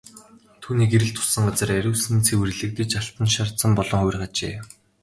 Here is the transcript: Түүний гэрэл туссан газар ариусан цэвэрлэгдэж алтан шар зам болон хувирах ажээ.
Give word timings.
Түүний 0.61 0.87
гэрэл 0.91 1.11
туссан 1.15 1.43
газар 1.47 1.69
ариусан 1.77 2.17
цэвэрлэгдэж 2.27 2.91
алтан 3.01 3.27
шар 3.33 3.49
зам 3.61 3.71
болон 3.77 3.99
хувирах 4.01 4.23
ажээ. 4.27 4.55